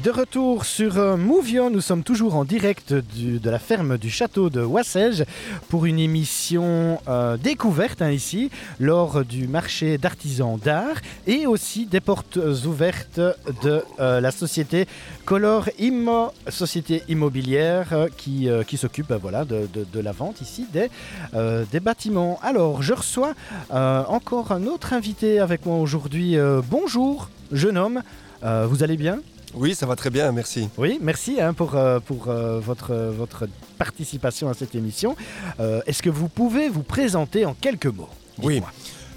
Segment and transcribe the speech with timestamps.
[0.00, 4.48] De retour sur euh, Mouvio, nous sommes toujours en direct de la ferme du château
[4.48, 5.26] de Wassège
[5.68, 8.50] pour une émission euh, découverte hein, ici
[8.80, 13.20] lors du marché d'artisans d'art et aussi des portes ouvertes
[13.62, 14.88] de euh, la société
[15.26, 18.48] Color Immo, société immobilière qui,
[18.78, 22.40] s'occupe voilà, de, la vente ici des, bâtiments.
[22.42, 23.34] Alors je reçois
[23.70, 26.38] encore un autre invité avec moi aujourd'hui.
[26.70, 28.02] Bonjour, jeune homme,
[28.42, 29.18] vous allez bien?
[29.54, 30.68] Oui, ça va très bien, merci.
[30.78, 33.46] oui, merci hein, pour, euh, pour euh, votre, votre
[33.78, 35.14] participation à cette émission.
[35.60, 38.08] Euh, Est-ce que vous pouvez vous présenter en quelques mots?
[38.42, 38.62] Oui.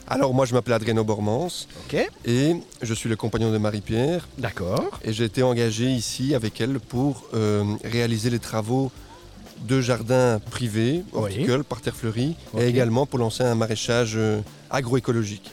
[0.08, 1.48] Alors moi je m'appelle Adreno Bormans
[1.88, 5.00] Ok, et je suis le compagnon de Marie-Pierre d'accord.
[5.04, 8.92] et j'ai été engagé ici avec elle pour euh, réaliser les travaux
[9.68, 12.62] de jardin privé, horticole, parterre fleuri Ok.
[12.62, 15.50] et également pour lancer un maraîchage euh, agroécologique.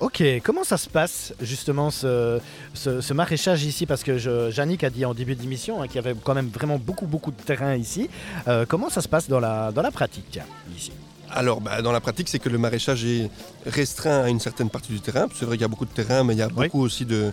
[0.00, 2.38] Ok, comment ça se passe justement ce,
[2.72, 3.84] ce, ce maraîchage ici?
[3.84, 6.48] Parce que je, Yannick a dit en début d'émission hein, qu'il y avait quand même
[6.50, 8.08] vraiment beaucoup beaucoup de terrain ici.
[8.46, 10.38] Euh, comment ça se passe dans la, dans la pratique
[10.76, 10.92] ici?
[11.30, 13.28] Alors bah, dans la pratique c'est que le maraîchage est
[13.66, 15.26] restreint à une certaine partie du terrain.
[15.34, 16.66] C'est vrai qu'il y a beaucoup de terrain mais il y a Oui.
[16.66, 17.32] beaucoup aussi de,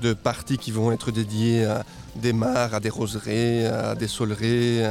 [0.00, 1.84] de parties qui vont être dédiées à
[2.16, 4.84] des mares, à des roseraies, à des sauleraies,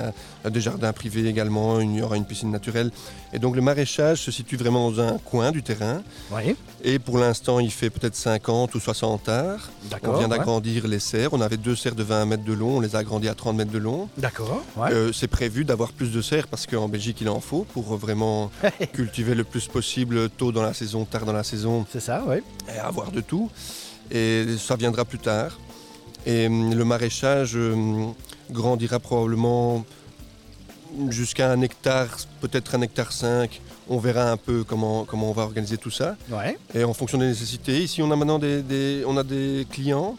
[0.44, 2.92] à, des jardins privés également, il y aura une piscine naturelle.
[3.34, 7.17] Et donc le maraîchage se situe vraiment dans un coin du terrain Oui, et pour
[7.17, 9.70] l'instant il fait peut-être 50 ou 60 arts.
[10.03, 10.28] On vient ouais.
[10.38, 13.00] d'agrandir les serres, on avait deux serres de 20 mètres de long, on les a
[13.00, 14.08] agrandis à 30 mètres de long.
[14.17, 14.92] D'accord, ouais.
[14.92, 18.52] Euh, c'est prévu d'avoir plus de serres parce qu'en Belgique il en faut pour vraiment
[18.94, 22.38] cultiver le plus possible tôt dans la saison, tard dans la saison C'est ça, oui.
[22.73, 23.50] et avoir de tout.
[24.11, 25.58] Et ça viendra plus tard.
[26.25, 28.14] Et hum, le maraîchage hum,
[28.52, 29.86] grandira probablement
[31.09, 33.62] jusqu'à un hectare, peut-être un hectare 5.
[33.89, 36.16] On verra un peu comment, comment on va organiser tout ça.
[36.31, 36.58] Ouais.
[36.73, 40.16] Et en fonction des nécessités, ici on a maintenant des, des- on a des clients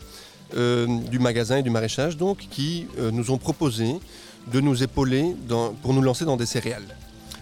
[0.56, 3.96] euh, du magasin et du maraîchage donc, qui euh, nous ont proposé
[4.52, 6.86] de nous épauler dans- pour nous lancer dans des céréales.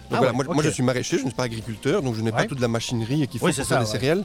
[0.09, 2.21] Donc Ah voilà, ouais, moi, je suis maraîcher, je ne suis pas agriculteur, donc je
[2.21, 2.37] n'ai Ouais.
[2.37, 4.23] pas toute la machinerie faut Oui, pour c'est faire ça, des céréales,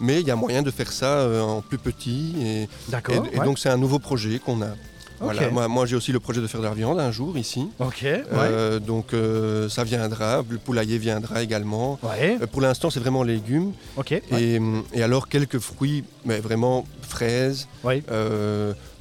[0.00, 2.34] mais il y a moyen de faire ça euh, en plus petit.
[2.40, 3.26] Et, D'accord.
[3.32, 4.68] et donc c'est un nouveau projet qu'on a.
[5.20, 7.68] Voilà, moi, moi, j'ai aussi le projet de faire de la viande un jour ici.
[7.80, 8.22] Ok, ouais.
[8.36, 11.98] Euh, donc euh, ça viendra, le poulailler viendra également.
[12.04, 13.72] Ouais, Euh, pour l'instant c'est vraiment légumes.
[13.96, 14.10] ok.
[14.30, 14.40] ouais.
[14.40, 14.60] Et,
[14.94, 17.66] et alors quelques fruits, mais vraiment fraises,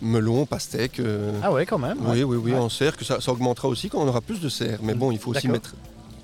[0.02, 1.02] melons, pastèques.
[1.44, 1.98] Ah ouais, quand même.
[2.08, 4.50] oui, oui, oui, en serre, que ça, ça augmentera aussi quand on aura plus de
[4.50, 4.80] serre.
[4.82, 5.76] Mais bon, il faut aussi mettre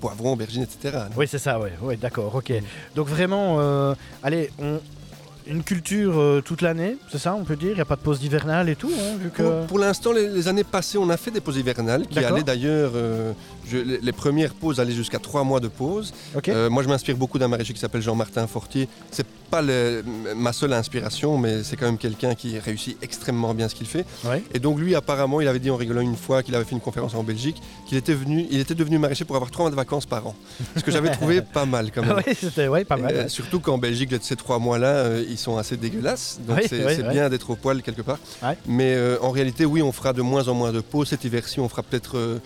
[0.04, 1.04] poivrons, aubergines, etc.
[1.16, 2.52] Oui, c'est ça, oui, d'accord, ok.
[2.94, 4.78] Donc vraiment, euh, allez, on,
[5.46, 7.70] une culture euh, toute l'année, c'est ça, on peut dire?
[7.70, 9.42] Il n'y a pas de pause hivernale et tout, hein, vu que...
[9.42, 12.42] Pour, pour l'instant, les, les années passées, on a fait des pauses hivernales qui allaient
[12.42, 12.92] d'ailleurs.
[12.94, 13.32] euh,
[13.72, 16.12] les, les premières pauses allaient jusqu'à trois mois de pause.
[16.48, 18.88] Euh, moi, je m'inspire beaucoup d'un maraîcher qui s'appelle Jean-Martin Fortier.
[19.10, 20.02] C'est pas le-
[20.34, 24.04] ma seule inspiration, mais c'est quand même quelqu'un qui réussit extrêmement bien ce qu'il fait.
[24.24, 24.42] ouais.
[24.52, 26.80] Et donc lui, apparemment, il avait dit en rigolant une fois qu'il avait fait une
[26.80, 29.76] conférence en Belgique, qu'il était venu, il était devenu maraîcher pour avoir trois mois de
[29.76, 30.34] vacances par an.
[30.76, 32.16] Ce que j'avais trouvé pas mal quand même.
[32.16, 33.14] Ouais, c'était ouais, pas mal.
[33.14, 33.28] Ouais.
[33.28, 36.40] surtout qu'en Belgique, ces trois mois-là, ils sont assez dégueulasses.
[36.46, 37.12] Donc Oui, c'est oui, c'est oui.
[37.12, 38.18] bien d'être au poil quelque part.
[38.66, 41.08] Mais euh, en réalité, oui, on fera de moins en moins de pauses.
[41.08, 42.38] Cet hiver-ci, on fera peut-être euh,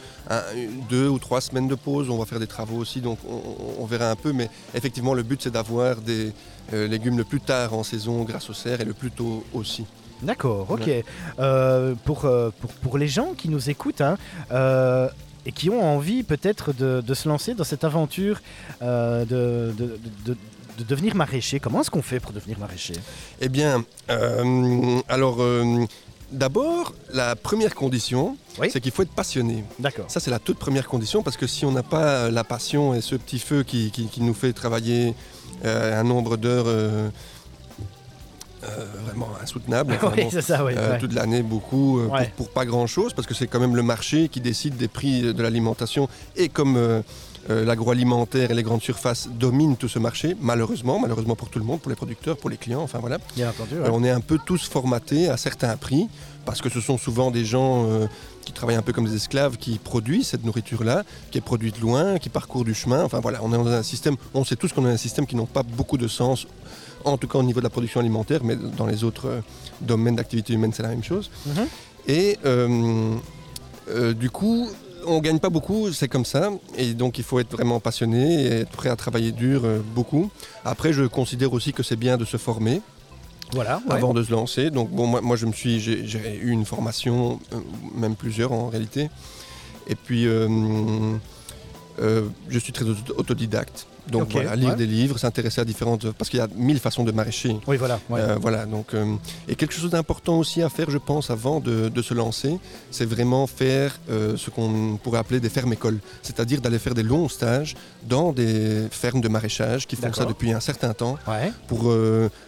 [0.88, 2.10] deux ou trois semaines de pause.
[2.10, 3.18] On va faire des travaux aussi, donc
[3.78, 4.32] on, verra un peu.
[4.32, 6.32] Mais effectivement, le but, c'est d'avoir des
[6.72, 9.84] euh, légumes le plus tard en saison grâce aux serres et le plus tôt aussi.
[10.22, 10.90] D'accord, ok.
[12.04, 12.20] Pour,
[12.60, 14.16] pour, pour les gens qui nous écoutent, hein,
[15.48, 18.40] et qui ont envie peut-être de, de se lancer dans cette aventure
[18.82, 19.74] euh, de,
[20.26, 20.36] de,
[20.78, 22.94] de- de- de devenir maraîcher, comment est-ce qu'on fait pour devenir maraîcher?
[23.40, 25.84] Eh bien, euh, alors, euh,
[26.32, 28.68] d'abord, la première condition, Oui.
[28.72, 29.64] c'est qu'il faut être passionné.
[29.78, 30.06] D'accord.
[30.08, 32.94] Ça, c'est la toute première condition, parce que si on n'a pas euh, la passion
[32.94, 35.14] et ce petit feu qui, qui- qui nous fait travailler
[35.64, 37.08] euh, un nombre d'heures euh,
[38.64, 40.74] euh, vraiment insoutenable, enfin, oui, bon, c'est ça, oui.
[40.74, 40.98] ouais.
[40.98, 44.40] toute l'année beaucoup, pour- pour, pas grand-chose, parce que c'est quand même le marché qui
[44.40, 47.02] décide des prix de l'alimentation, et comme
[47.50, 51.64] euh, l'agroalimentaire et les grandes surfaces dominent tout ce marché, malheureusement, malheureusement pour tout le
[51.64, 53.18] monde, pour les producteurs, pour les clients, enfin voilà.
[53.36, 53.76] Bien entendu.
[53.76, 53.86] ouais.
[53.86, 56.08] Euh, on est un peu tous formatés à certains prix,
[56.44, 58.06] parce que ce sont souvent des gens euh,
[58.44, 62.18] qui travaillent un peu comme des esclaves, qui produisent cette nourriture-là, qui est produite loin,
[62.18, 63.02] qui parcourt du chemin.
[63.02, 65.34] Enfin voilà, on est dans un système, on sait tous qu'on est un système qui
[65.34, 66.46] n'ont pas beaucoup de sens,
[67.06, 69.40] en tout cas au niveau de la production alimentaire, mais dans les autres euh,
[69.80, 71.30] domaines d'activité humaine, c'est la même chose.
[71.46, 71.66] Mhm.
[72.08, 72.38] Et
[74.14, 74.68] du coup,
[75.06, 76.50] on gagne pas beaucoup, c'est comme ça.
[76.76, 80.30] Et donc, il faut être vraiment passionné et être prêt à travailler dur euh, beaucoup.
[80.64, 82.80] Après, je considère aussi que c'est bien de se former
[83.52, 83.80] Voilà.
[83.88, 83.94] ouais.
[83.96, 84.70] avant de se lancer.
[84.70, 87.60] Donc, bon, moi, moi je me suis, j'ai eu une formation, euh,
[87.94, 89.08] même plusieurs en réalité.
[89.86, 91.16] Et puis, euh,
[92.48, 93.86] je suis très auto- autodidacte.
[94.10, 94.76] Donc voilà, lire ouais.
[94.76, 96.10] des livres, s'intéresser à différentes...
[96.12, 97.56] Parce qu'il y a mille façons de maraîcher.
[97.66, 98.00] Oui, voilà.
[98.10, 98.20] ouais.
[98.20, 99.14] Euh, voilà, donc, euh,
[99.48, 102.58] et quelque chose d'important aussi à faire, je pense, avant de, de se lancer,
[102.90, 105.98] c'est vraiment faire euh, ce qu'on pourrait appeler des fermes-écoles.
[106.22, 107.74] C'est-à-dire d'aller faire des longs stages
[108.08, 111.52] dans des fermes de maraîchage qui font ça depuis un certain temps Ouais.
[111.66, 111.92] pour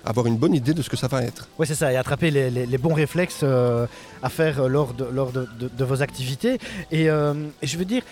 [0.04, 1.48] avoir une bonne idée de ce que ça va être.
[1.58, 3.42] Ouais, c'est ça, et attraper les, les- les bons réflexes
[4.22, 6.58] à faire lors, de, lors de, de- de vos activités.
[6.90, 8.02] Et, et je veux dire,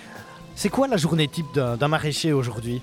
[0.54, 2.80] c'est quoi la journée type d'un d'un maraîcher aujourd'hui?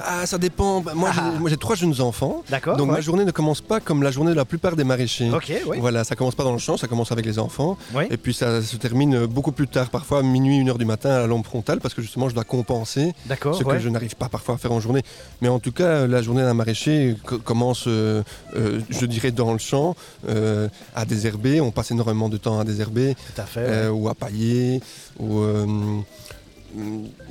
[0.00, 0.80] Ah, ça dépend.
[0.94, 1.30] Moi, Ah.
[1.32, 2.42] j'ai- moi, j'ai trois jeunes enfants.
[2.50, 2.94] D'accord Donc ouais.
[2.94, 5.30] ma journée ne commence pas comme la journée de la plupart des maraîchers.
[5.30, 5.78] Ok, oui.
[5.80, 7.76] Voilà, ça commence pas dans le champ, ça commence avec les enfants.
[7.94, 8.04] Oui.
[8.10, 11.10] Et puis ça se termine beaucoup plus tard, parfois à minuit, une heure du matin
[11.10, 13.54] à la lampe frontale, parce que justement je dois compenser D'accord.
[13.54, 13.74] ce ouais.
[13.76, 15.02] que je n'arrive pas parfois à faire en journée.
[15.40, 18.22] Mais en tout cas, la journée d'un maraîcher co- commence, euh,
[18.56, 19.94] euh, je dirais, dans le champ,
[20.28, 21.60] euh, à désherber.
[21.60, 23.66] On passe énormément de temps à désherber, Tout à fait.
[23.66, 23.88] ouais.
[23.88, 24.80] ou à pailler,
[25.18, 25.40] ou...
[25.40, 26.02] mm,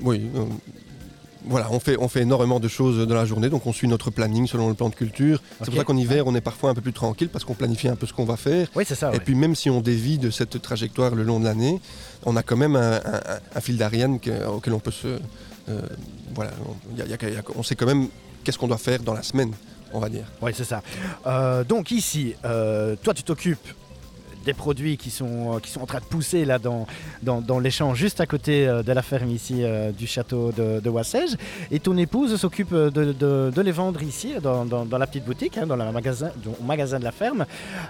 [0.04, 0.30] oui...
[1.46, 4.12] voilà, on fait, on fait énormément de choses dans la journée, donc on suit notre
[4.12, 5.42] planning selon le plan de culture.
[5.60, 7.88] C'est pour ça qu'en hiver, on est parfois un peu plus tranquille parce qu'on planifie
[7.88, 8.68] un peu ce qu'on va faire.
[8.76, 9.10] Oui, c'est ça.
[9.10, 9.20] Et ouais.
[9.20, 11.82] puis même si on dévie de cette trajectoire le long de l'année,
[12.26, 13.22] on a quand même un, un-
[13.56, 15.08] un fil d'Ariane que- auquel on peut se...
[15.08, 15.82] euh,
[16.36, 18.08] voilà, on, y a- y a- y a- on sait quand même
[18.44, 19.52] qu'est-ce qu'on doit faire dans la semaine,
[19.94, 20.26] on va dire.
[20.42, 20.82] Oui, c'est ça.
[21.26, 23.68] Euh, donc ici, euh, toi, tu t'occupes
[24.46, 26.88] des produits qui sont, euh, qui sont en train de pousser là dans,
[27.22, 30.52] dans, dans les champs juste à côté euh, de la ferme ici euh, du château
[30.52, 31.36] de, de Wassège.
[31.72, 35.26] Et ton épouse s'occupe de, de- de les vendre ici dans, dans- dans la petite
[35.26, 37.46] boutique, hein, dans le magasin, au magasin de la ferme.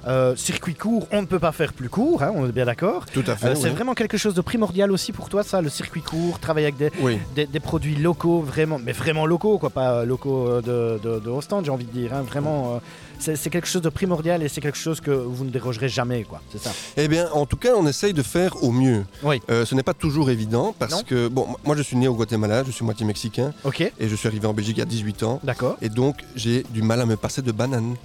[0.07, 3.05] Euh, circuit court, on ne peut pas faire plus court, hein, on est bien d'accord.
[3.05, 3.47] Tout à fait.
[3.49, 6.67] Euh, c'est vraiment quelque chose de primordial aussi pour toi, ça, le circuit court, travailler
[6.67, 7.17] avec des, Oui.
[7.35, 11.31] des, des produits locaux, vraiment, mais vraiment locaux, quoi, pas locaux de, de, de
[11.63, 12.13] j'ai envie de dire.
[12.13, 12.79] hein, vraiment, euh,
[13.19, 16.23] c'est c'est quelque chose de primordial et c'est quelque chose que vous ne dérogerez jamais,
[16.23, 16.40] quoi.
[16.51, 16.71] C'est ça.
[16.97, 19.05] Eh bien, en tout cas, on essaye de faire au mieux.
[19.23, 19.41] Oui.
[19.49, 21.03] Euh, ce n'est pas toujours évident parce Non.
[21.03, 24.15] que, bon, moi je suis né au Guatemala, je suis moitié mexicain Ok, et je
[24.15, 25.39] suis arrivé en Belgique il y a 18 ans.
[25.43, 25.77] d'accord.
[25.81, 27.95] Et donc, j'ai du mal à me passer de bananes.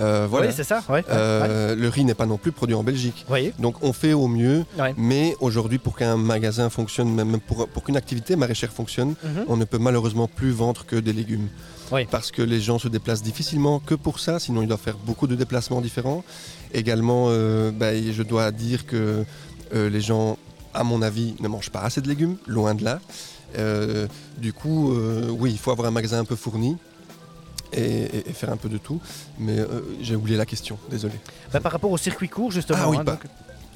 [0.00, 0.48] Euh, voilà.
[0.48, 0.82] Oui, c'est ça.
[0.88, 0.94] Ouais.
[0.96, 1.06] ouais, ouais.
[1.10, 3.24] Euh, Le riz n'est pas non plus produit en Belgique.
[3.58, 4.64] Donc on fait au mieux,
[4.96, 9.44] mais aujourd'hui pour qu'un magasin fonctionne, même pour, pour qu'une activité maraîchère fonctionne, Mhm.
[9.48, 11.48] on ne peut malheureusement plus vendre que des légumes.
[12.10, 15.26] Parce que les gens se déplacent difficilement que pour ça, sinon ils doivent faire beaucoup
[15.26, 16.24] de déplacements différents.
[16.72, 19.24] Également, euh, bah, je dois dire que
[19.72, 20.38] les gens,
[20.72, 23.00] à mon avis, ne mangent pas assez de légumes, loin de là.
[24.38, 24.92] Du coup,
[25.38, 26.76] oui, il faut avoir un magasin un peu fourni.
[27.76, 29.00] Et, faire un peu de tout.
[29.38, 31.14] Mais euh, j'ai oublié la question, désolé.
[31.52, 32.78] Bah, par rapport au circuit court, justement.
[32.82, 33.30] Ah oui, hein, bah, donc-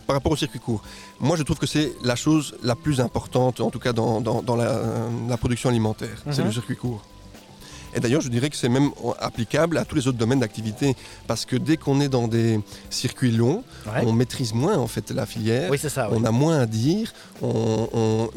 [0.06, 0.82] par rapport au circuit court,
[1.20, 4.40] moi je trouve que c'est la chose la plus importante, en tout cas dans, dans-
[4.40, 4.80] dans la,
[5.28, 6.46] la production alimentaire, c'est Mhm.
[6.46, 7.02] le circuit court.
[7.94, 8.90] Et d'ailleurs, je dirais que c'est même
[9.20, 10.94] applicable à tous les autres domaines d'activité,
[11.26, 12.60] parce que dès qu'on est dans des
[12.90, 14.02] circuits longs, Ouais.
[14.06, 16.08] on maîtrise moins en fait la filière, Oui, c'est ça.
[16.10, 16.16] oui.
[16.18, 17.12] on a moins à dire.
[17.42, 18.30] on- on-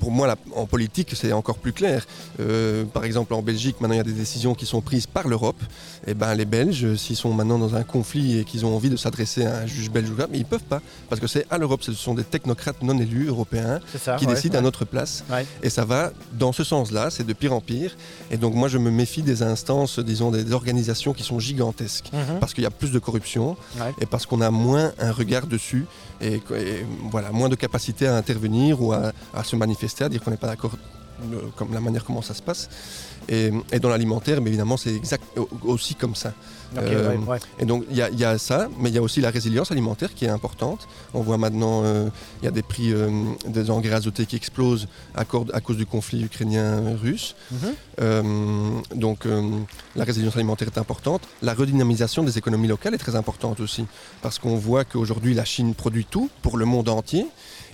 [0.00, 2.06] pour moi, la- en politique, c'est encore plus clair.
[2.40, 5.28] Euh, par exemple, en Belgique, maintenant, il y a des décisions qui sont prises par
[5.28, 5.60] l'Europe.
[6.06, 8.96] Et ben, les Belges, s'ils sont maintenant dans un conflit et qu'ils ont envie de
[8.96, 11.82] s'adresser à un juge belge ou mais ils peuvent pas, parce que c'est à l'Europe.
[11.82, 14.16] Ce sont des technocrates non élus européens ça.
[14.16, 15.24] qui ouais, décident à notre place.
[15.30, 15.46] Ouais.
[15.62, 17.96] Et ça va dans ce sens-là, c'est de pire en pire.
[18.30, 22.38] Et donc moi, je me méfie des instances, disons, des organisations qui sont gigantesques Mhm.
[22.40, 23.56] parce qu'il y a plus de corruption
[24.00, 25.86] et parce qu'on a moins un regard dessus
[26.20, 30.22] et, et voilà, moins de capacité à intervenir ou à, à se manifester, à dire
[30.22, 30.72] qu'on n'est pas d'accord
[31.32, 32.68] euh, comme la manière comment ça se passe.
[33.28, 36.32] Et, et dans l'alimentaire, mais évidemment, c'est exact au- aussi comme ça.
[36.76, 37.38] Euh, ouais, ouais.
[37.60, 39.30] Et donc il y, a- il y a ça, mais il y a aussi la
[39.30, 40.88] résilience alimentaire qui est importante.
[41.14, 42.08] On voit maintenant, euh,
[42.40, 43.10] il y a des prix euh,
[43.46, 47.36] des engrais azotés qui explosent à, à cause du conflit ukrainien-russe.
[47.52, 48.82] Mhm.
[48.94, 49.26] Donc
[49.96, 51.22] la résilience alimentaire est importante.
[51.42, 53.84] La redynamisation des économies locales est très importante aussi.
[54.22, 57.26] Parce qu'on voit qu'aujourd'hui la Chine produit tout pour le monde entier.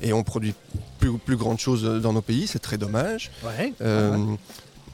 [0.02, 0.54] Et on produit
[0.98, 3.30] plus, plus grande chose dans nos pays, c'est très dommage.
[3.44, 3.72] Ouais.
[3.80, 4.36] Euh, Ouais.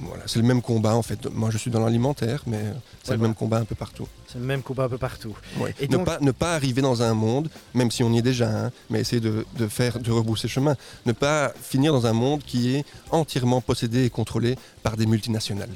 [0.01, 1.25] Voilà, c'est le même combat en fait.
[1.33, 2.73] Moi je suis dans l'alimentaire, mais euh,
[3.05, 4.09] c'est Ouais, le même combat un peu partout.
[4.27, 5.37] C'est le même combat un peu partout.
[5.81, 8.23] Et ne, donc- pas, ne pas arriver dans un monde, même si on y est
[8.23, 10.75] déjà, hein, mais essayer de, de faire, de rebrousser chemin.
[11.07, 15.71] Ne pas finir dans un monde qui est entièrement possédé et contrôlé par des multinationales.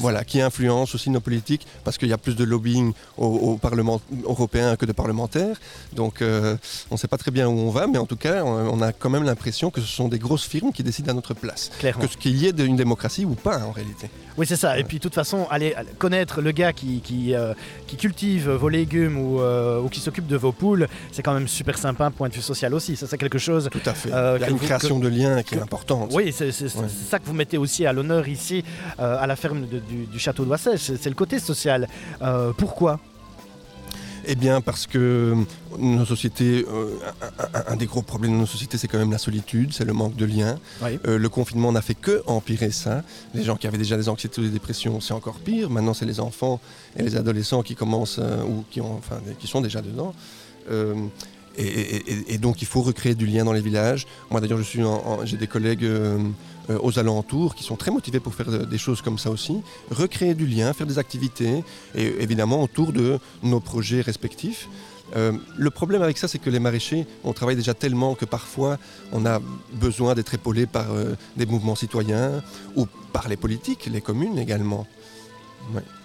[0.00, 3.56] Voilà, qui influence aussi nos politiques parce qu'il y a plus de lobbying au, au
[3.56, 5.56] Parlement européen que de parlementaires.
[5.94, 6.56] Donc euh,
[6.90, 8.82] on ne sait pas très bien où on va, mais en tout cas, on, on
[8.82, 11.70] a quand même l'impression que ce sont des grosses firmes qui décident à notre place.
[11.78, 12.04] Clairement.
[12.04, 14.08] Que ce qu'il y ait d'une démocratie ou pas en réalité.
[14.36, 14.78] Oui, c'est ça.
[14.78, 17.54] Et puis, de toute façon, allez connaître le gars qui, qui, euh,
[17.86, 21.46] qui cultive vos légumes ou, euh, ou qui s'occupe de vos poules, c'est quand même
[21.46, 22.96] super sympa, point de vue social aussi.
[22.96, 23.68] Ça, c'est quelque chose.
[23.70, 24.08] Tout à fait.
[24.08, 26.10] Il y a une création de liens qui est importante.
[26.14, 26.88] Oui, c'est Ouais.
[27.10, 28.64] ça que vous mettez aussi à l'honneur ici,
[28.98, 30.80] à la ferme de- du, du château d'Oissège.
[30.80, 31.88] C'est c'est le côté social.
[32.22, 32.98] Euh, pourquoi?
[34.26, 35.34] Eh bien, parce que
[35.78, 39.12] nos sociétés, euh, un, un- un des gros problèmes de nos sociétés, c'est quand même
[39.12, 40.58] la solitude, c'est le manque de liens.
[40.82, 40.98] Oui.
[41.06, 43.02] Euh, le confinement n'a fait que empirer ça.
[43.34, 45.68] Les gens qui avaient déjà des anxiétés ou des dépressions, c'est encore pire.
[45.68, 46.58] Maintenant, c'est les enfants
[46.96, 50.14] et les adolescents qui commencent euh, ou qui, ont, enfin, qui sont déjà dedans.
[51.56, 54.06] Et, donc, il faut recréer du lien dans les villages.
[54.30, 54.80] Moi, d'ailleurs, je suis
[55.24, 56.18] j'ai des collègues euh,
[56.70, 59.62] euh, aux alentours qui sont très motivés pour faire des choses comme ça aussi.
[59.90, 61.62] Recréer du lien, faire des activités,
[61.94, 64.68] et évidemment autour de nos projets respectifs.
[65.16, 68.78] Euh, le problème avec ça, c'est que les maraîchers, on travaille déjà tellement que parfois
[69.12, 69.40] on a
[69.74, 70.86] besoin d'être épaulé par
[71.36, 72.42] des mouvements citoyens
[72.74, 74.86] ou par les politiques, les communes également.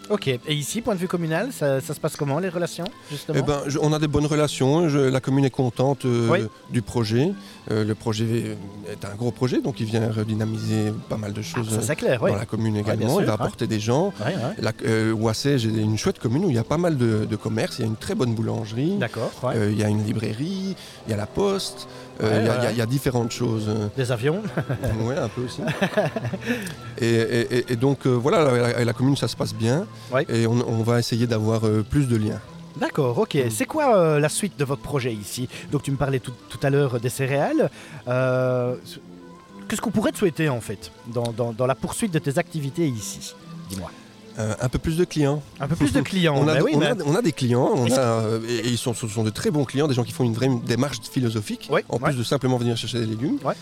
[0.09, 0.27] Ok.
[0.27, 3.43] Et ici, point de vue communal, ça, ça se passe comment les relations justement Eh
[3.45, 6.39] ben, je- on a des bonnes relations, je- la commune est contente euh, Oui.
[6.71, 7.31] du projet.
[7.71, 8.57] Euh, le projet
[8.91, 12.19] est un gros projet, donc il vient redynamiser pas mal de Ah, choses Ça clair,
[12.23, 12.31] oui.
[12.31, 13.19] dans la commune également.
[13.19, 13.41] il va ouais.
[13.41, 14.11] apporter des gens.
[14.25, 14.33] Ouais.
[14.59, 15.13] La, euh,
[15.65, 17.85] est une chouette commune où il y a pas mal de, de commerces, il y
[17.85, 18.97] a une très bonne boulangerie.
[18.97, 19.31] D'accord.
[19.43, 20.75] Euh, il y a une librairie,
[21.07, 21.87] il y a la poste,
[22.23, 23.65] euh, il, y a, y y différentes choses.
[23.69, 24.41] euh, Des avions.
[25.03, 25.61] ouais, un peu aussi.
[26.99, 30.25] et, et- et- et donc euh, voilà, la, la commune ça se passe bien Ouais.
[30.29, 32.39] et on, on va essayer d'avoir euh, plus de liens.
[32.77, 33.35] D'accord, ok.
[33.35, 33.49] Mm.
[33.49, 35.49] C'est quoi euh, la suite de votre projet ici?
[35.71, 37.69] Donc tu me parlais tout, tout à l'heure des céréales.
[38.07, 38.75] Euh,
[39.67, 42.87] Qu'est-ce qu'on pourrait te souhaiter en fait dans, dans- dans la poursuite de tes activités
[42.87, 43.35] ici?
[43.69, 43.91] Dis-moi.
[44.39, 45.43] Euh, un peu plus de clients.
[45.59, 46.35] Un peu plus de clients.
[46.39, 48.55] On a, bah oui, on mais- a- on a des clients, on Est-ce a, et,
[48.55, 50.49] et ils sont, ce sont de très bons clients, des gens qui font une vraie
[50.65, 52.03] démarche philosophique, Ouais, en ouais.
[52.09, 53.37] plus de simplement venir chercher des légumes.
[53.43, 53.55] Ouais.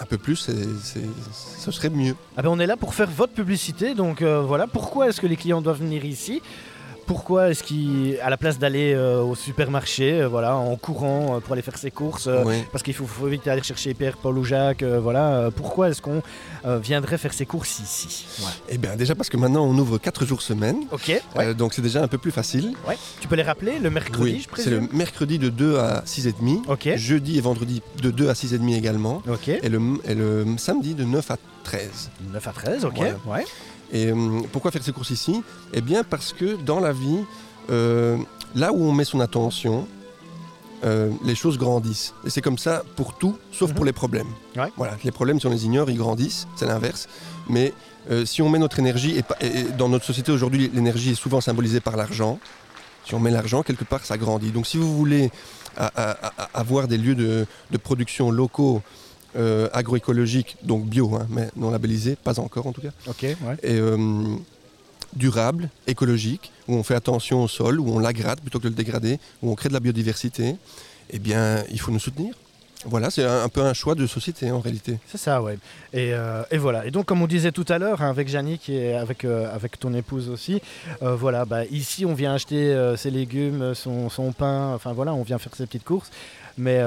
[0.00, 2.16] Un peu plus, ce serait mieux.
[2.36, 4.66] Ah ben, on est là pour faire votre publicité, donc euh, voilà.
[4.66, 6.42] Pourquoi est-ce que les clients doivent venir ici?
[7.06, 11.52] Pourquoi est-ce qu'à la place d'aller euh, au supermarché, euh, voilà, en courant euh, pour
[11.52, 12.56] aller faire ses courses, Oui.
[12.72, 15.50] parce qu'il faut, faut vite aller chercher Pierre, Paul ou Jacques, voilà.
[15.54, 16.22] pourquoi est-ce qu'on
[16.80, 18.24] viendrait faire ses courses ici?
[18.68, 21.12] Eh bien déjà parce que maintenant on ouvre 4 jours semaine, Ok.
[21.36, 21.54] Ouais.
[21.54, 22.72] donc c'est déjà un peu plus facile.
[22.88, 22.96] ouais.
[23.20, 24.96] Tu peux les rappeler le mercredi, Oui, je c'est le présume?
[24.98, 26.88] mercredi de 2 à 6h30, Ok.
[26.96, 29.48] jeudi et vendredi de 2 à 6h30 également, Ok.
[29.48, 32.10] et le, et le samedi de 9 à 13.
[32.32, 32.98] 9 à 13, ok.
[33.26, 33.44] Ouais.
[33.94, 37.20] Et euh, pourquoi faire ces courses ici Eh bien parce que dans la vie,
[37.70, 38.18] euh,
[38.54, 39.86] là où on met son attention,
[40.84, 42.12] euh, les choses grandissent.
[42.26, 43.76] Et c'est comme ça pour tout, sauf Mhm.
[43.76, 44.26] pour les problèmes.
[44.56, 44.70] Ouais.
[44.76, 47.08] Voilà, les problèmes, si on les ignore, ils grandissent, c'est l'inverse.
[47.48, 47.72] Mais
[48.10, 51.80] euh, si on met notre énergie, et, dans notre société aujourd'hui, l'énergie est souvent symbolisée
[51.80, 52.38] par l'argent.
[53.06, 54.50] Si on met l'argent, quelque part, ça grandit.
[54.50, 55.30] Donc si vous voulez
[56.54, 58.80] avoir des lieux de, de production locaux,
[59.36, 63.22] euh, agroécologiques, donc bio, hein, mais non labellisés, pas encore en tout cas, Ok.
[63.22, 63.56] Ouais.
[63.62, 64.36] et euh,
[65.14, 68.74] durable, écologique, où on fait attention au sol, où on l'aggrade plutôt que de le
[68.74, 70.56] dégrader, où on crée de la biodiversité,
[71.10, 72.34] eh bien, il faut nous soutenir.
[72.86, 74.98] Voilà, c'est un, peu un choix de société en réalité.
[75.08, 75.58] C'est ça, ouais.
[75.92, 76.84] Et, euh, et voilà.
[76.86, 79.78] Et donc, comme on disait tout à l'heure, hein, avec Jannick et avec, euh, avec
[79.78, 80.60] ton épouse aussi,
[81.02, 85.22] euh, voilà, bah, ici, on vient acheter ses légumes, son, son pain, enfin voilà, on
[85.22, 86.10] vient faire ses petites courses.
[86.58, 86.80] Mais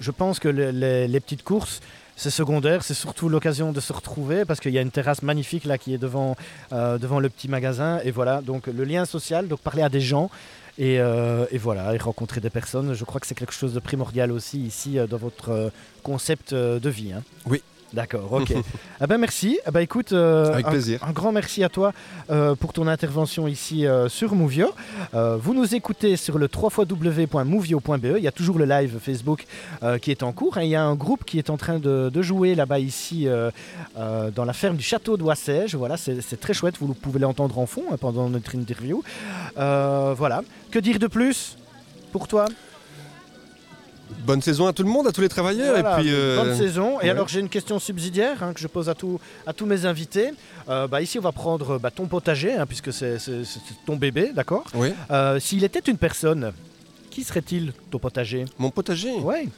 [0.00, 0.70] je pense que le-
[1.06, 1.80] les, petites courses,
[2.16, 5.64] c'est secondaire, c'est surtout l'occasion de se retrouver parce qu'il y a une terrasse magnifique
[5.64, 6.36] là qui est devant,
[6.72, 8.00] devant le petit magasin.
[8.04, 10.30] Et voilà, donc le lien social, donc parler à des gens.
[10.78, 13.80] Et, euh, et voilà, et rencontrer des personnes, je crois que c'est quelque chose de
[13.80, 15.70] primordial aussi ici euh, dans votre euh,
[16.04, 17.12] concept de vie.
[17.12, 17.24] hein.
[17.46, 17.62] Oui.
[17.94, 18.52] D'accord, ok.
[19.00, 19.58] ah ben merci.
[19.64, 21.02] Ah ben écoute, euh, Avec un, plaisir.
[21.02, 21.92] un grand merci à toi
[22.30, 24.72] euh, pour ton intervention ici euh, sur Movio.
[25.14, 28.04] Vous nous écoutez sur le www.movio.be.
[28.18, 29.46] Il y a toujours le live Facebook
[30.02, 30.58] qui est en cours.
[30.58, 30.62] hein.
[30.62, 33.26] Il y a un groupe qui est en train de, de jouer là-bas ici
[33.96, 35.74] dans la ferme du château d'Oissège.
[35.74, 36.74] Voilà, c'est c'est très chouette.
[36.80, 39.02] Vous pouvez l'entendre en fond hein, pendant notre interview.
[39.56, 40.42] Voilà.
[40.70, 41.56] Que dire de plus
[42.12, 42.46] pour toi?
[44.24, 45.72] Bonne saison à tout le monde, à tous les travailleurs.
[45.80, 47.00] Voilà, et puis, euh, bonne saison.
[47.00, 47.10] Et ouais.
[47.10, 50.30] alors j'ai une question subsidiaire hein, que je pose à, tous à tous mes invités.
[50.68, 53.16] Euh, bah, ici on va prendre bah, ton potager, hein, puisque c'est
[53.86, 54.64] ton bébé, d'accord?
[54.74, 56.52] Oui, Euh, S'il était une personne,
[57.10, 58.44] qui serait-il ton potager?
[58.58, 59.14] Mon potager?
[59.14, 59.48] Ouais.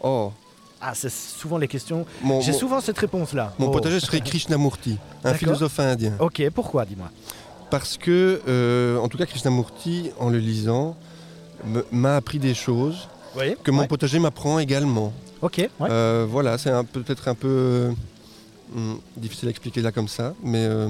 [0.00, 0.32] Oh,
[0.80, 2.04] Ah, c'est souvent les questions.
[2.40, 3.54] J'ai souvent cette réponse-là.
[3.58, 3.70] mon Oh.
[3.70, 6.12] potager serait Krishnamurti, un philosophe indien.
[6.18, 7.10] Ok, pourquoi, dis-moi?
[7.70, 10.96] Parce que, en tout cas, Krishnamurti, en le lisant,
[11.90, 13.54] m'a appris des choses Oui.
[13.62, 13.86] que mon ouais.
[13.88, 15.12] potager m'apprend également.
[15.42, 15.68] Ok, ouais.
[15.90, 17.92] Euh, voilà, c'est peut-être un peu euh,
[18.74, 20.88] hum, difficile à expliquer là comme ça, mais euh,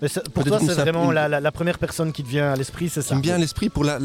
[0.00, 2.56] Mais pour toi, c'est vraiment une- la, la- la première personne qui te vient à
[2.56, 3.98] l'esprit, c'est qui ça me vient à l'esprit pour la,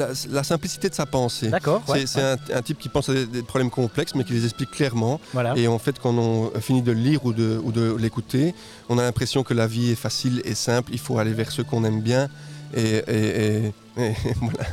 [0.44, 1.50] simplicité de sa pensée.
[1.50, 4.24] D'accord, C'est ouais, c'est un, un type qui pense à des, des problèmes complexes, mais
[4.24, 5.20] qui les explique clairement.
[5.34, 5.56] Voilà.
[5.58, 8.54] Et en fait, quand on finit de le lire ou de, ou de l'écouter,
[8.90, 10.92] on a l'impression que la vie est facile et simple.
[10.94, 12.30] Il faut aller vers ce qu'on aime bien.
[12.76, 14.70] Et, et- et- et voilà.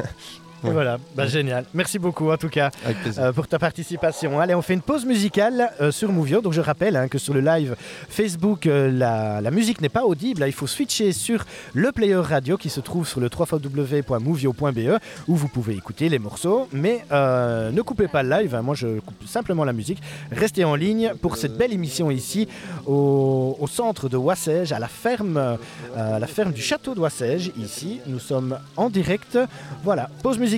[0.73, 1.65] Voilà, bah, génial.
[1.75, 2.71] Merci beaucoup en tout cas
[3.19, 4.41] euh, pour ta participation.
[4.41, 6.41] Allez, on fait une pause musicale euh, sur Movio.
[6.41, 7.77] Donc je rappelle hein, que sur le live
[8.09, 10.41] Facebook, euh, la, la musique n'est pas audible.
[10.41, 11.45] Là, il faut switcher sur
[11.75, 16.69] le player radio qui se trouve sur le www.movio.be où vous pouvez écouter les morceaux.
[16.73, 18.55] Mais ne coupez pas le live.
[18.55, 18.63] hein.
[18.63, 20.03] Moi, je coupe simplement la musique.
[20.33, 22.49] Restez en ligne pour cette belle émission ici
[22.87, 25.59] au, au centre de Wassège, à la ferme,
[25.97, 27.53] à la ferme du château de Wassège.
[27.59, 29.39] Ici, nous sommes en direct.
[29.83, 30.54] Voilà, pause musicale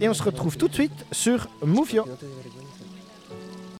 [0.00, 2.04] et on se retrouve tout de suite sur vergogni.